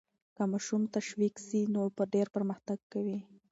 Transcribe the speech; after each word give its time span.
که 0.35 0.43
ماشوم 0.51 0.81
تشویق 0.95 1.35
سي 1.47 1.59
نو 1.73 1.81
ډېر 2.13 2.27
پرمختګ 2.35 2.79
کوي. 2.93 3.17